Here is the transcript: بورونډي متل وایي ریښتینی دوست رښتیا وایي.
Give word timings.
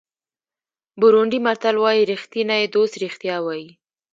بورونډي 0.99 1.39
متل 1.45 1.75
وایي 1.83 2.03
ریښتینی 2.11 2.63
دوست 2.75 2.93
رښتیا 3.03 3.37
وایي. 3.41 3.69